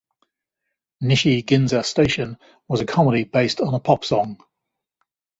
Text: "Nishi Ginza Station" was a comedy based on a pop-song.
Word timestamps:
"Nishi 1.03 1.45
Ginza 1.45 1.83
Station" 1.85 2.39
was 2.67 2.81
a 2.81 2.87
comedy 2.87 3.23
based 3.23 3.61
on 3.61 3.75
a 3.75 3.79
pop-song. 3.79 4.41